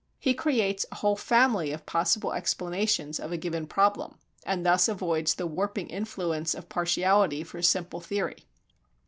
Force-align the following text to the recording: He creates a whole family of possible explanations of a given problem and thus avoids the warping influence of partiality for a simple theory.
He 0.17 0.33
creates 0.33 0.83
a 0.91 0.95
whole 0.95 1.15
family 1.15 1.71
of 1.71 1.85
possible 1.85 2.33
explanations 2.33 3.19
of 3.19 3.31
a 3.31 3.37
given 3.37 3.67
problem 3.67 4.17
and 4.43 4.65
thus 4.65 4.87
avoids 4.89 5.35
the 5.35 5.45
warping 5.45 5.89
influence 5.91 6.55
of 6.55 6.69
partiality 6.69 7.43
for 7.43 7.59
a 7.59 7.63
simple 7.63 7.99
theory. 8.01 8.47